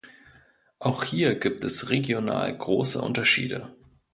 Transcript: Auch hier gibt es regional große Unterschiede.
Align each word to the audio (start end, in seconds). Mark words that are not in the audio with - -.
Auch 0.79 1.03
hier 1.03 1.35
gibt 1.35 1.63
es 1.63 1.91
regional 1.91 2.57
große 2.57 2.99
Unterschiede. 2.99 3.75